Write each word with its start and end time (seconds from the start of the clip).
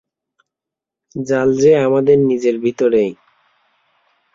জাল 1.15 1.49
যে 1.57 1.71
আমাদের 1.77 2.17
নিজের 2.21 2.55
ভিতরেই। 2.59 3.11